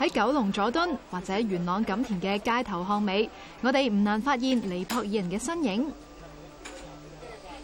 [0.00, 3.28] 喺九龙佐敦或者元朗锦田嘅街头巷尾，
[3.60, 5.92] 我哋唔难发现尼泊尔人嘅身影，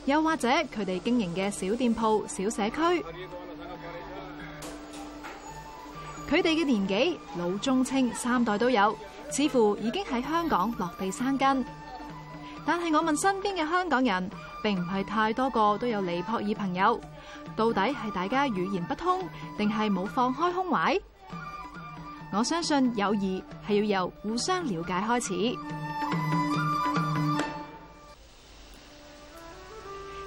[0.04, 2.76] 又或者佢哋经营嘅小店铺、小社区。
[6.28, 8.94] 佢哋嘅年纪老中青三代都有，
[9.30, 11.64] 似乎已经喺香港落地生根。
[12.66, 14.30] 但系我问身边嘅香港人，
[14.62, 17.00] 并唔系太多个都有尼泊尔朋友。
[17.56, 21.00] 到底系大家语言不通，定系冇放开胸怀？
[22.36, 25.32] 我相信友谊系要由互相了解开始。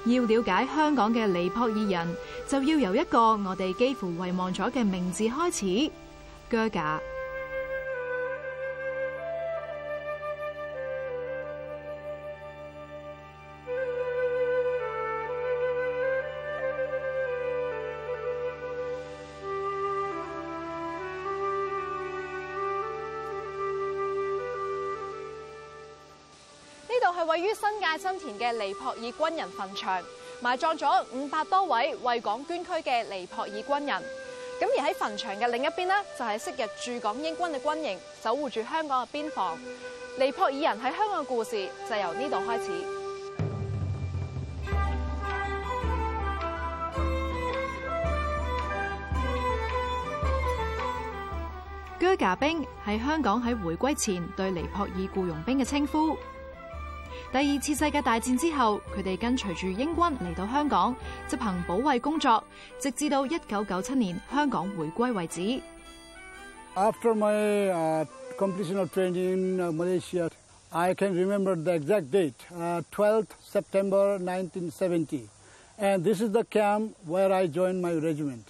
[0.05, 2.15] 要了解香港嘅尼泊尔人，
[2.47, 5.59] 就要由一个我哋几乎遗忘咗嘅名字开始
[6.47, 6.99] g e r g a
[28.17, 30.01] 新田嘅尼泊尔军人坟场
[30.41, 34.01] 埋葬咗五百多位为港捐躯嘅尼泊尔军人。
[34.59, 39.57] 咁而喺坟场嘅另一边呢，就系昔日驻港英军嘅军营，守护住香港嘅边防。
[40.19, 42.65] 尼泊尔人喺香港嘅故事就由呢度开始。
[51.99, 56.17] 居格兵系香港喺回归前对尼泊尔雇佣兵嘅称呼。
[57.31, 60.95] 第二次世界大战之后，佢哋跟随住英军嚟到香港
[61.27, 62.43] 执行保卫工作，
[62.79, 65.61] 直至到一九九七年香港回归为止。
[66.73, 70.31] After my completion of training in Malaysia,
[70.71, 74.71] I can remember the exact date, t w e l f t h September nineteen
[74.71, 75.25] seventy,
[75.79, 78.45] and this is the camp where I joined my regiment.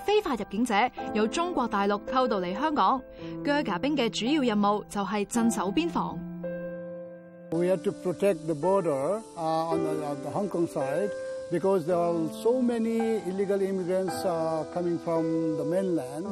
[8.47, 11.09] the border uh, on the Hong Kong side
[11.51, 16.27] because there are so many illegal immigrants uh, coming from the mainland.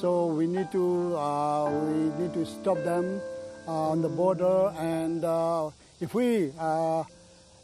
[0.00, 3.20] So we need to uh, we need to stop them
[3.66, 4.72] on the border.
[4.78, 5.24] And
[6.00, 6.52] if we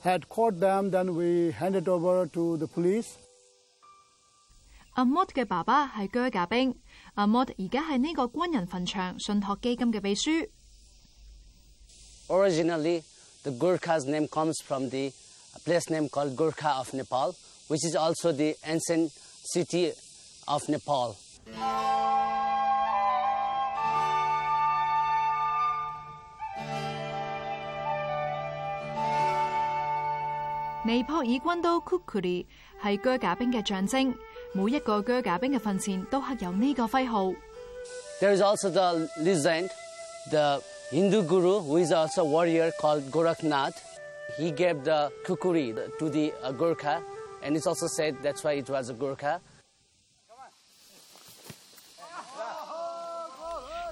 [0.03, 3.19] had caught them, then we handed over to the police.
[4.95, 6.75] 阿 Mod 嘅爸爸係鋸甲兵。
[7.15, 10.31] 阿 Mod 而家系呢个军人坟场信托基金嘅秘书。
[12.29, 13.03] Originally,
[13.43, 15.13] the Gurkha's name comes from the
[15.65, 17.35] place name called Gurkha of Nepal,
[17.69, 19.11] which is also the ancient
[19.55, 19.93] city
[20.47, 21.17] of Nepal。
[30.85, 32.45] 尼泊尔军刀爾軍都庫庫利
[32.83, 34.15] 係鋸甲兵嘅象征。
[34.55, 37.25] 每一个鋸甲兵嘅墳前都刻有呢个徽号。
[38.21, 39.71] There is also the legend,
[40.31, 43.73] the Hindu guru who is also warrior called Goraknath.
[44.39, 47.01] He gave the kukuri to the Gurkha,
[47.43, 49.41] and it's also said that's why it was a Gurkha.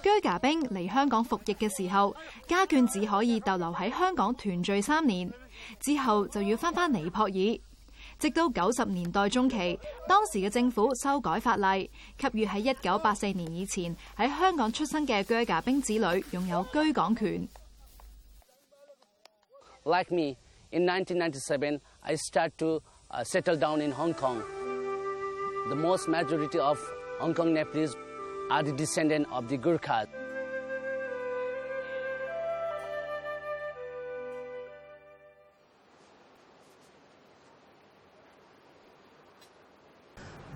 [0.02, 2.14] 鋸甲兵嚟香港服役嘅时候，
[2.46, 5.32] 家眷只可以逗留喺香港团聚三年，
[5.78, 7.69] 之后就要翻返尼泊尔。
[8.20, 17.48] 直到九十年代中期，當時嘅政府修改法例，給予喺一九八四年以前喺香港出生嘅居家兵子女擁有居港權。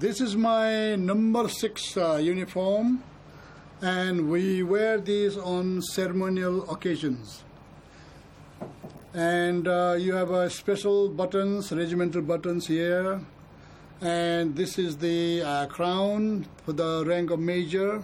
[0.00, 3.04] This is my number six uh, uniform,
[3.80, 7.44] and we wear these on ceremonial occasions.
[9.14, 13.20] And uh, you have uh, special buttons, regimental buttons here,
[14.00, 18.02] and this is the uh, crown for the rank of major.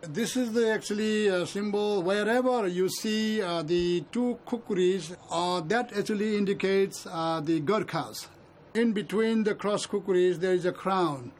[0.00, 2.00] This is the actually uh, symbol.
[2.02, 8.28] Wherever you see uh, the two kukris, uh, that actually indicates uh, the Gurkhas
[8.78, 11.32] in between the cross kukris, there is a crown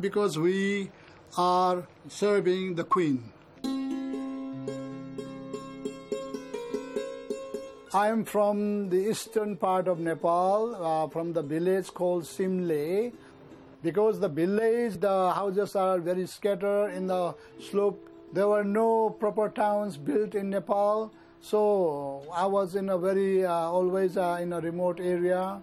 [0.00, 0.90] because we
[1.36, 3.24] are serving the queen.
[7.92, 13.12] I am from the eastern part of Nepal, uh, from the village called Simle.
[13.82, 17.34] Because the village, the houses are very scattered in the
[17.70, 18.08] slope.
[18.32, 21.10] There were no proper towns built in Nepal,
[21.40, 25.60] so I was in a very uh, always uh, in a remote area.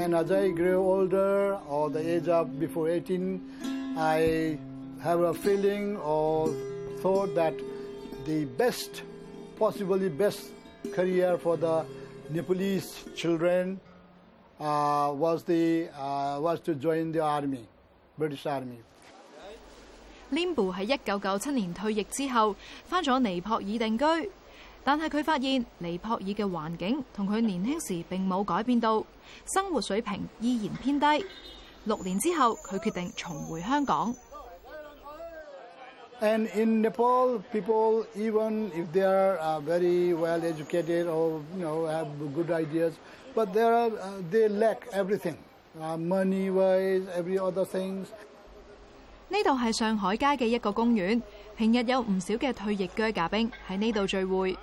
[0.00, 3.38] And as I grew older, or the age of before 18,
[3.98, 4.56] I
[5.02, 6.48] have a feeling or
[7.00, 7.52] thought that
[8.24, 9.02] the best,
[9.58, 10.52] possibly best
[10.94, 11.84] career for the
[12.30, 13.78] Nepalese children
[14.58, 17.68] uh, was the uh, was to join the army,
[18.16, 18.80] British Army.
[20.32, 20.72] Limbu
[24.82, 29.04] 但系佢发现尼泊尔嘅环境同佢年轻时并冇改变到，
[29.52, 31.06] 生活水平依然偏低。
[31.84, 34.14] 六年之后，佢决定重回香港。
[36.20, 42.50] And in Nepal, people even if they are very well educated or you know have good
[42.50, 42.92] ideas,
[43.34, 43.88] but there
[44.30, 45.36] they lack everything,
[45.78, 48.08] money-wise, every other things.
[49.30, 51.22] 呢度系上海街嘅一个公园，
[51.56, 54.56] 平日有唔少嘅退役軍閥兵喺呢度聚会。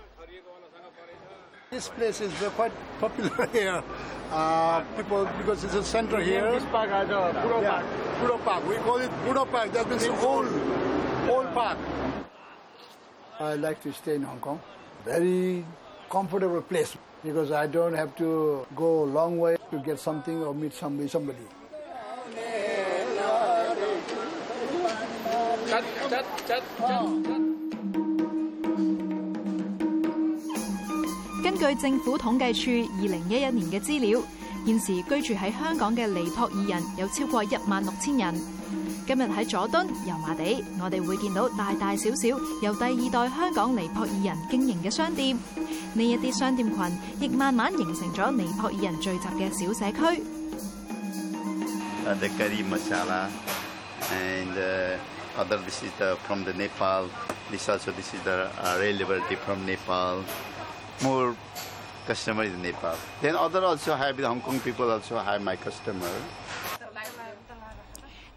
[1.70, 3.84] This place is uh, quite popular here.
[4.32, 6.50] Uh, people, because it's a center here.
[6.52, 7.84] This park a yeah.
[8.24, 8.46] Park.
[8.46, 8.68] Park.
[8.70, 9.74] We call it Budo Park.
[9.74, 10.48] That means old,
[11.30, 11.78] old park.
[13.42, 14.62] I like to stay in Hong Kong.
[15.04, 15.66] Very
[16.10, 20.54] comfortable place because I don't have to go a long way to get something or
[20.56, 21.10] meet somebody.
[21.10, 21.40] somebody.
[25.68, 26.10] Chat, chat,
[26.48, 26.64] chat, chat.
[26.80, 27.47] Oh.
[31.60, 34.22] 据政府统计处二零一一年嘅资料，
[34.64, 38.32] 现时居住喺香港嘅尼泊尔人有超过一万六千人。
[39.08, 42.28] 今日喺佐敦、油麻地，我哋会见到大大小小
[42.62, 45.36] 由第二代香港尼泊尔人经营嘅商店。
[45.94, 50.24] 呢一啲商店群，亦慢慢形成咗尼泊尔人聚集嘅小社区。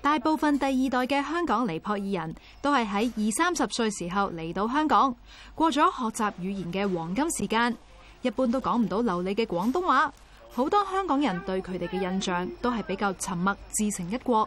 [0.03, 5.15] 大部分第二代嘅香港尼泊尔人都系喺二三十岁时候嚟到香港，
[5.55, 7.75] 过咗学习语言嘅黄金时间，
[8.23, 10.13] 一般都讲唔到流利嘅广东话。
[10.53, 14.47] 好多香港人对佢哋嘅印象都系比较沉默，自成一国。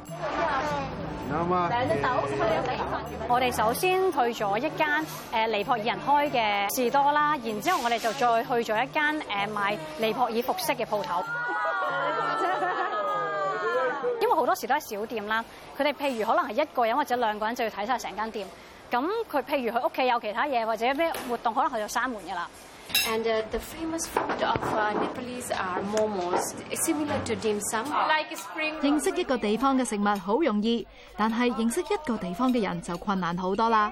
[1.33, 11.24] a m a s t e n 我哋首先去咗一間诶尼泊爾人開嘅士多啦，然之後我哋就再去咗一間诶卖尼泊爾服飾嘅鋪頭。
[14.22, 15.44] 因為好多時都係小店啦，
[15.75, 18.48] 佢哋譬如可能係一個人或者兩個人就要睇晒成間店。
[18.92, 22.48] 咁佢譬如佢屋企有其他嘢或者咩活動，可能佢就閂門㗎啦。
[28.84, 30.86] 認識一個地方嘅食物好容易，
[31.18, 33.92] 但係認識一個地方嘅人就困難好多啦。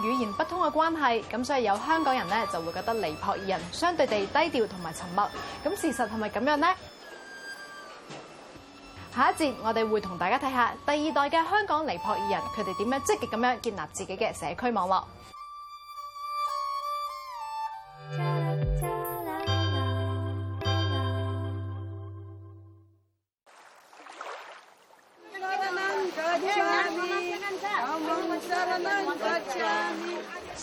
[0.00, 5.28] 語言不通嘅關係，咁所以有香港人咧就會覺得尼泊爾人相對地低調同埋沉默。
[5.64, 6.68] 咁事實係咪咁樣呢？
[9.14, 15.02] 下一節我哋會同大家睇下第二代嘅香港尼泊爾人，佢哋點樣積極咁樣建立自己嘅社區網絡。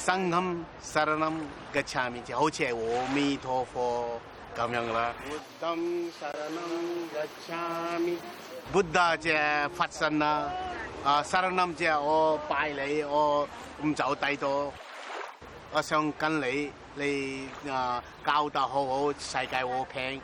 [0.05, 1.39] 生哼、沙拉姆、
[1.71, 4.19] 吉祥咪，即好似阿阿弥陀佛
[4.53, 5.13] 咁樣啦。
[5.61, 7.99] 三哼、沙拉姆、吉祥阿
[8.73, 10.49] 佛陀即係法身啦。
[11.05, 13.47] 啊，沙拉姆即係我拜你，我
[13.81, 14.69] 唔走低咗，
[15.71, 20.19] 我想跟你你啊教得好好，世界和平。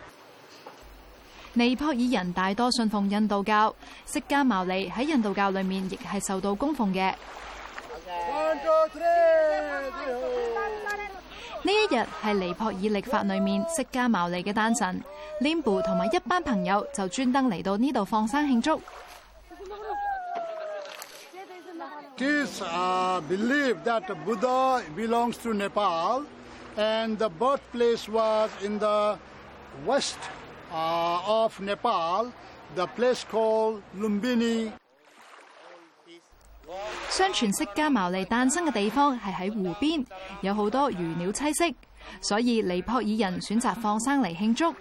[1.54, 3.74] 尼泊爾人大多信奉印度教，
[4.06, 7.14] 釋迦牟尼喺印度教裏面亦係受到供奉嘅。
[11.62, 15.04] 呢一日系尼泊尔历法里面释迦牟尼嘅诞辰
[15.42, 18.82] ，Limbu 同埋一班朋友就专登嚟到呢度放生庆祝。
[22.18, 26.24] Kids, ah, believe that Buddha belongs to Nepal,
[26.76, 29.18] and the birthplace was in the
[29.86, 30.18] west
[30.74, 32.32] ah of Nepal,
[32.76, 34.72] the place called Lumbini.
[37.10, 40.06] 相传释迦牟尼诞生嘅地方系喺湖边，
[40.42, 41.76] 有好多鱼鸟栖息，
[42.22, 44.74] 所以尼泊尔人选择放生嚟庆祝。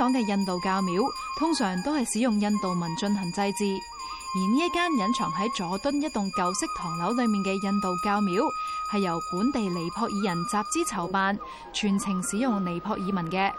[0.00, 1.02] 港嘅印度教庙
[1.38, 8.42] 通常都系使用印度文进行祭祀，而呢一间隐藏喺佐敦一栋旧式唐楼里面嘅印度教庙，
[8.92, 11.38] 系由本地尼泊尔人集资筹办，
[11.74, 13.52] 全程使用尼泊尔文嘅。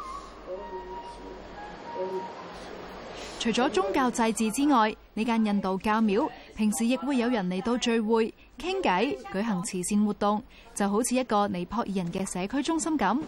[3.39, 10.41] 除咗宗教祭祀之外，呢间印度教庙平时亦会有人嚟到聚会、倾偈、举行慈善活动，
[10.74, 13.21] 就好似一个尼泊尔人嘅社区中心咁。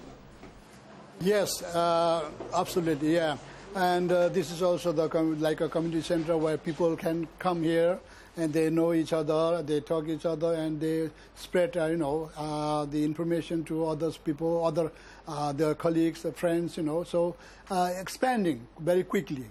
[1.24, 3.38] Yes, uh, absolutely, yeah.
[3.76, 5.08] And uh, this is also the
[5.40, 7.98] like a community center where people can come here
[8.36, 12.30] and they know each other, they talk each other, and they spread, uh, you know,
[12.38, 14.92] uh, the information to others people, other
[15.26, 17.06] uh, their colleagues, their friends, you know.
[17.06, 17.36] So
[17.72, 19.46] uh, expanding very quickly.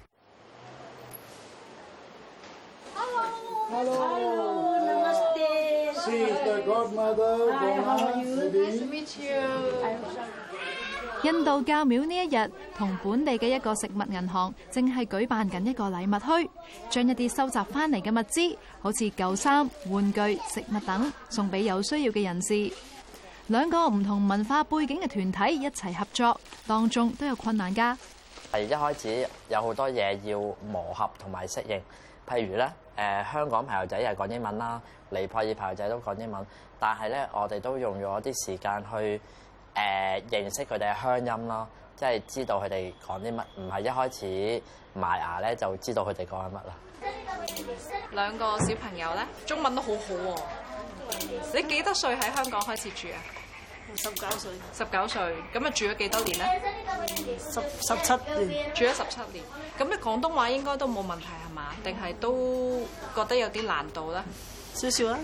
[2.95, 3.25] Hello.
[3.71, 3.95] Hello.
[4.13, 4.75] Hello.
[4.85, 6.05] Namaste.
[6.05, 7.51] She is the godmother.
[7.55, 8.37] Hi, how are you?
[8.53, 10.42] Nice to meet you.
[11.23, 16.51] 印度教廟呢一日同本地嘅一個食物銀行正係舉辦緊一個禮物区，
[16.91, 22.75] 將一啲收集翻嚟嘅物資，好似舊衫、玩具、食物等，送俾有需要嘅人士。
[23.47, 27.97] 兩個唔同文化背景嘅團體一齊合作，當中都有困難㗎。
[28.55, 30.41] 系一開始有好多嘢要
[30.73, 31.81] 磨合同埋適應，
[32.29, 36.45] 譬如咧，誒香港朋友仔又講英文啦，尼泊爾朋友仔都講英文，
[36.81, 39.21] 但係咧，我哋都用咗啲時間去。
[39.75, 44.63] 誒認識佢哋嘅鄉音咯，即係知道佢哋講啲乜，唔係一開始
[44.95, 46.77] 埋牙咧就知道佢哋講緊乜啦。
[48.11, 50.39] 兩個小朋友咧，中文都好好喎。
[51.55, 53.19] 你幾多歲喺香港開始住啊？
[53.97, 54.51] 十九歲。
[54.75, 55.23] 十九歲，
[55.55, 56.63] 咁啊住咗幾多年咧？
[57.39, 59.45] 十十七年，住咗十七年。
[59.79, 61.73] 咁你廣東話應該都冇問題係嘛？
[61.83, 62.81] 定係都
[63.15, 64.23] 覺得有啲難度咧？
[64.75, 65.19] 少少啦。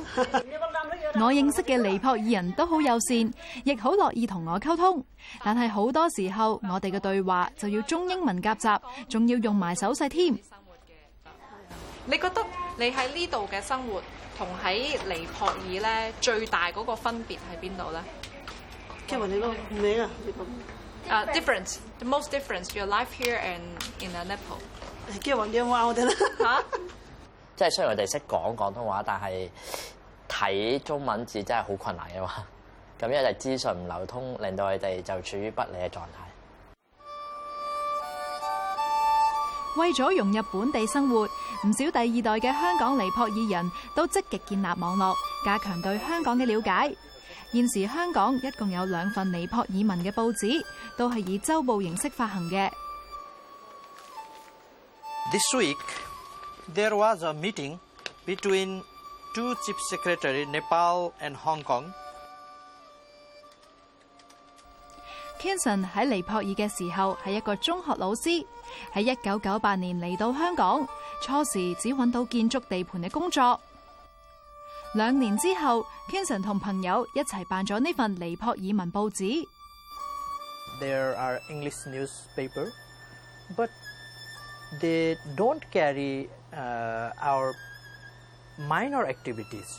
[1.20, 3.16] 我认识嘅尼泊尔人都好友善，
[3.64, 5.04] 亦好乐意同我沟通。
[5.42, 10.32] 但系好多时候，我哋嘅对话就要中英文夹杂，仲要用埋手势添。
[12.04, 12.42] 你觉得
[12.78, 14.00] 你喺呢度嘅生活
[14.36, 18.00] 同喺尼泊尔咧最大嗰個分别喺边度咧
[19.08, 20.10] k e 你講名啊？
[21.08, 23.60] 啊，difference，the most difference your life here and
[24.00, 24.60] in t Nepal。
[25.20, 26.64] k e v 你問我哋啦嚇？
[27.56, 29.50] 即系虽然我哋识讲广东话，但系。
[30.28, 32.30] 睇中文字真係好困難嘅嘛，
[33.00, 36.28] 咁一係資訊唔流通，令到佢哋就處於不利嘅狀態。
[39.80, 46.94] 為咗融入本地生活，唔少第二代嘅香港尼泊爾人都積極建立網絡，加強對香港嘅了解。
[47.52, 50.62] 現時香港一共有兩份尼泊爾文嘅報紙，
[50.96, 52.68] 都係以周報形式發行嘅。
[55.30, 55.76] This week
[56.74, 57.78] there was a meeting
[58.26, 58.82] between
[59.34, 61.90] Two chief s e c r e t a r i Nepal and Hong Kong.
[65.38, 68.30] Ken s o n 喺尼泊尔嘅时候系一个中学老师，
[68.94, 70.86] 喺一九九八年嚟到香港，
[71.22, 73.60] 初时只搵到建筑地盘嘅工作。
[74.94, 79.24] 两年之后，Ken s o n 同朋友一齐办咗呢份尼泊尔文报纸。
[80.80, 82.72] There are English n e w s p a p e r
[83.54, 83.68] but
[84.80, 86.28] they don't carry
[87.20, 87.52] our.
[88.58, 89.78] minor activities,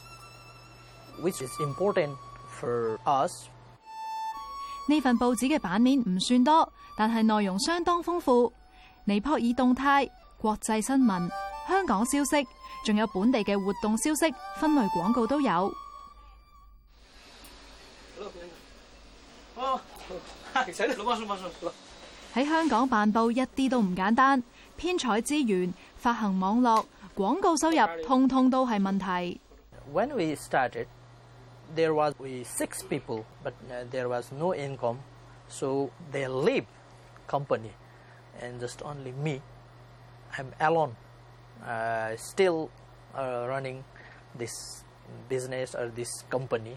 [1.21, 2.15] which is important
[2.59, 3.47] for us。
[4.87, 8.51] 呢份报纸嘅版面唔算多，但系内容相当丰富。
[9.03, 11.29] 尼泊尔动态、国际新闻、
[11.67, 12.47] 香港消息，
[12.85, 15.73] 仲有本地嘅活动消息，分类广告都有。
[22.33, 24.41] 喺香港办报一啲都唔简单。
[24.79, 29.39] 編採資源、發行網絡、廣告收入，通通都係問題。
[29.93, 30.87] When we started,
[31.75, 32.13] there was
[32.45, 33.53] six people, but
[33.91, 34.97] there was no income,
[35.49, 36.65] so they leave
[37.27, 37.71] company,
[38.41, 39.41] and just only me.
[40.33, 40.91] I'm alone.
[42.17, 42.69] Still
[43.15, 43.83] running
[44.37, 44.51] this
[45.27, 46.75] business or this company。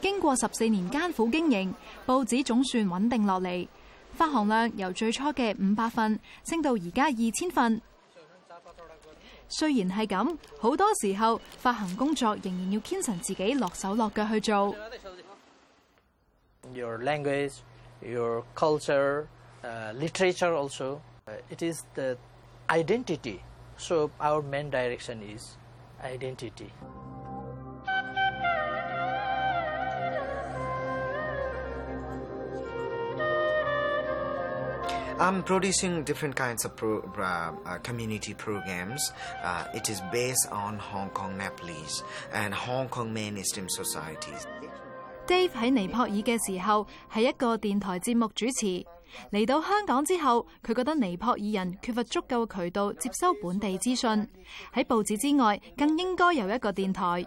[0.00, 1.74] 經過十四年艱苦經營，
[2.04, 3.68] 報紙總算穩定落嚟。
[4.12, 7.80] 发行量由最初嘅五百份升到而家二千份。
[9.48, 14.74] 虽然系咁，好多时候发行工作仍然要坚持自己落手落脚去做。
[16.72, 17.54] Your language,
[18.00, 19.26] your culture,
[19.62, 21.00] uh literature also,
[21.50, 22.16] it is the
[22.68, 23.40] identity.
[23.76, 25.56] So our main direction is
[26.02, 26.70] identity.
[35.22, 37.00] I'm producing different kinds of pro,
[37.84, 39.12] community programs.
[39.72, 42.02] it is based on Hong Kong Nepalese
[42.32, 44.48] and Hong Kong mainstream societies.
[45.28, 48.84] Dave 喺尼泊尔嘅时候系一个电台节目主持。
[49.30, 54.28] 嚟到香港之后，佢觉得尼泊尔人缺乏足够渠道接收本地资讯，
[54.74, 57.24] 喺报纸之外，更应该有一个电台。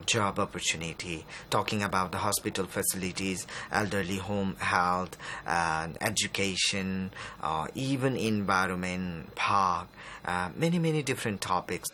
[0.06, 5.18] job opportunity，talking about the hospital facilities, elderly home, health,
[6.02, 7.12] education,
[7.76, 9.88] even e n v i r o n m e n t Park,
[10.58, 11.86] many many different topics.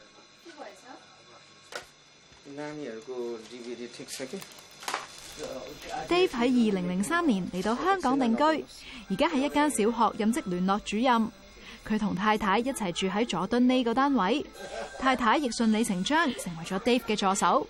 [6.07, 8.43] Dave 喺二零零三年嚟到香港定居，
[9.09, 11.31] 而家喺一间小学任职联络主任。
[11.87, 14.45] 佢同太太一齐住喺佐敦呢个单位，
[14.99, 17.65] 太太亦顺理成章成为咗 Dave 嘅助手。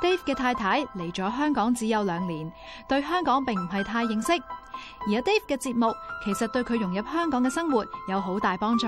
[0.00, 2.50] Dave 嘅太太嚟咗香港只有两年，
[2.88, 4.38] 对香港并唔系太认识，而
[5.06, 5.92] 阿 Dave 嘅节目
[6.24, 8.86] 其实对佢融入香港嘅生活有好大帮助。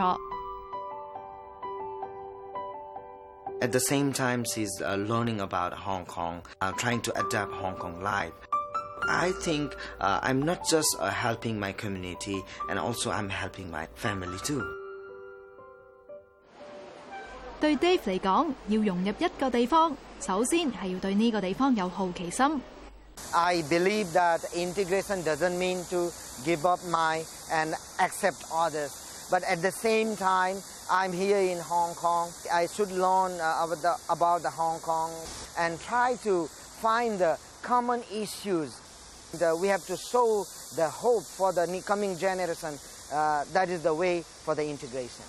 [3.64, 7.76] At the same time, she's uh, learning about Hong Kong, uh, trying to adapt Hong
[7.76, 8.32] Kong life.
[9.08, 13.86] I think uh, I'm not just uh, helping my community, and also I'm helping my
[13.94, 14.60] family too.
[17.58, 18.04] 對 Dave
[23.70, 26.10] believe that integration doesn't mean to
[26.44, 28.92] give up my and accept others,
[29.30, 30.56] but at the same time.
[30.90, 32.30] I'm here in Hong Kong.
[32.52, 35.10] I should learn uh, about, the, about the Hong Kong
[35.58, 38.78] and try to find the common issues.
[39.38, 42.78] The, we have to show the hope for the coming generation.
[43.10, 45.24] Uh, that is the way for the integration.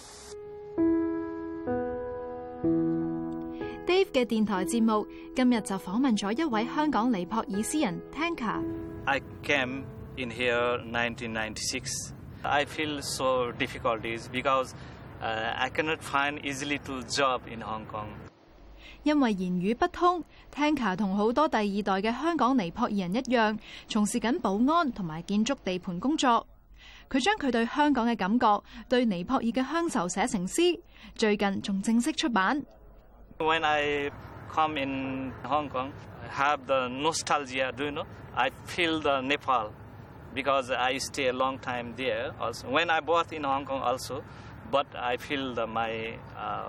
[3.86, 4.12] Dave
[8.12, 9.86] Tanka。I came
[10.18, 12.13] in here 1996.
[12.44, 14.76] I feel so difficulties because
[15.21, 18.08] I cannot find easy little job in Hong Kong。
[19.04, 20.23] 因为言语不通
[20.54, 26.45] ，Tanka 同好多第二代嘅香港尼泊尔人一样，从事紧保安同埋建筑地盘工作。
[27.08, 30.62] 佢将佢对香港嘅感觉，对尼泊尔嘅乡愁写成诗，
[31.13, 32.63] 最近仲正式出版。
[33.38, 34.12] When I
[34.51, 35.91] come in Hong Kong,
[36.23, 38.06] I have the nostalgia, do you know.
[38.36, 39.69] I feel the Nepal
[40.34, 42.32] because I stay a long time there.
[42.39, 44.23] Also, when I bought in Hong Kong, also.
[44.71, 46.63] but I feel the, my uh,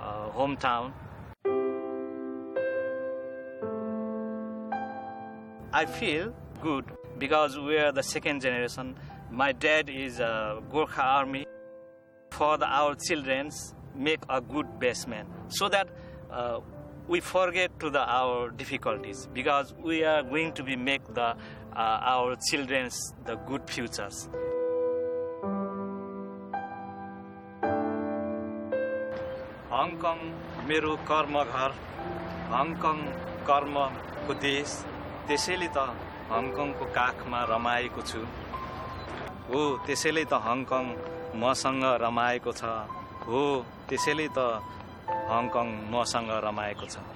[0.00, 0.92] uh, hometown.
[5.72, 6.84] I feel good
[7.18, 8.96] because we are the second generation.
[9.30, 11.46] My dad is a Gurkha army.
[12.30, 13.50] For the, our children,
[13.94, 15.88] make a good basement so that
[16.28, 16.58] uh,
[17.06, 21.36] we forget to the, our difficulties because we are going to be make the, uh,
[21.76, 22.90] our children
[23.24, 24.28] the good futures.
[29.84, 30.18] Hong Kong
[30.68, 31.72] मेरो कर्म घर
[32.52, 33.00] हङकङ
[33.48, 34.70] कर्मको देश
[35.26, 38.20] त्यसैले त हङकङको काखमा रमाएको छु
[39.50, 40.86] हो त्यसैले त हङकङ
[41.44, 42.62] मसँग रमाएको छ
[43.28, 43.42] हो
[43.92, 47.13] त्यसैले त हङकङ मसँग रमाएको छ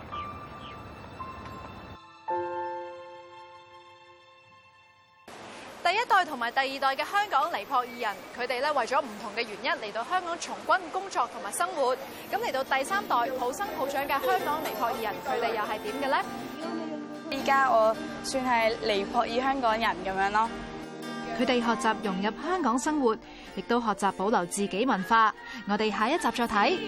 [6.28, 11.96] 同埋第二代嘅香港尼泊尔人，佢哋咧为咗唔同嘅原因嚟到香港从军工作同埋生活。
[12.30, 16.24] 咁嚟到第三代普生普长嘅香港尼泊尔人，佢哋又系点嘅咧？
[17.38, 20.50] 依家我算系尼泊尔香港人咁样咯。
[21.40, 23.16] 佢哋学习融入香港生活，
[23.56, 25.34] 亦都学习保留自己文化。
[25.66, 26.78] 我哋下一集再睇。